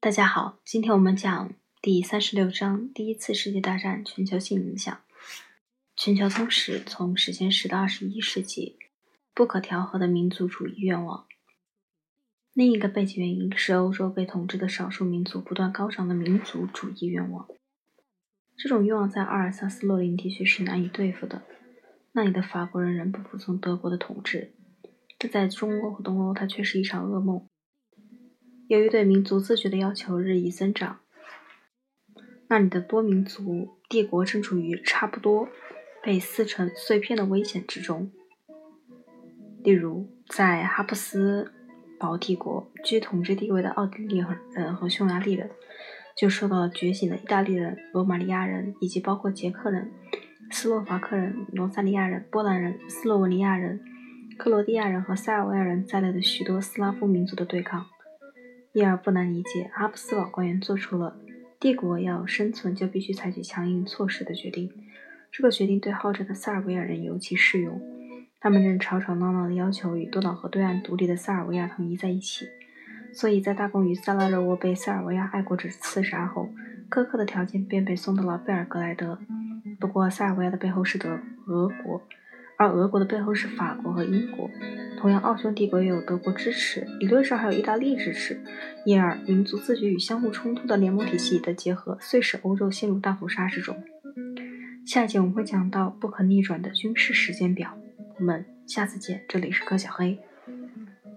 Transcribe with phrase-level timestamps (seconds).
[0.00, 4.98] 大家好，今天我们讲第三十六章：第一次世界大战全球性影响。
[5.96, 8.76] 全球通史从史前史到二十一世纪，
[9.34, 11.26] 不可调和的民族主义愿望。
[12.52, 17.46] 另一个背景原因是欧洲被统治的少数民族不断高涨的民族主义愿望。
[18.56, 21.42] 这种愿望在阿尔萨斯洛林地区是难以对付的，
[22.12, 24.54] 那里的法国人仍不服从德国的统治，
[25.18, 27.46] 但在中欧和东欧，它却是一场噩梦。
[28.68, 31.00] 由于对民族自觉的要求日益增长，
[32.48, 35.48] 那里的多民族帝国正处于差不多。
[36.02, 38.12] 被撕成碎片的危险之中。
[39.64, 41.52] 例如，在哈布斯
[41.98, 44.24] 堡帝国居统治地位的奥地利
[44.54, 45.50] 人和匈牙利人，
[46.16, 49.90] 就受到了觉醒的意大利人、罗马尼亚人以及包括捷克人、
[50.52, 53.80] 斯洛伐克人、罗萨尼亚人、波兰人、斯洛文尼亚人、
[54.38, 57.86] 克罗地亚人和塞尔维亚人在内的许多斯拉夫民族的对抗。
[58.72, 61.16] 因而不难理解，阿布斯堡官员做出了
[61.58, 64.70] 帝国要生存就必须采取强硬措施的决定。
[65.32, 67.80] 这个决定对好战的塞尔维亚人尤其适用，
[68.38, 72.46] 他们正吵吵闹闹地要求与多瑙河对岸独立的塞尔维亚统一在一起。
[73.14, 76.50] 所以在大公与萨拉热窝被塞尔维亚爱国者刺杀后，
[76.90, 79.18] 苛刻的条件便被送到了贝尔格莱德。
[79.80, 82.02] 不过，塞尔维亚的背后是德俄国，
[82.56, 84.50] 而俄国的背后是法国和英国。
[84.98, 88.40] 同样，奥匈帝国也有德国支持，理论上还有意大利支持。
[88.84, 93.76] 因而，民族自觉与相互冲突的联盟体系的结合，遂使欧洲陷入大屠杀之中。
[94.86, 97.76] 下一节我们会讲到不可逆转的军事时间表，
[98.18, 99.22] 我们下次见。
[99.28, 100.18] 这里是柯小黑。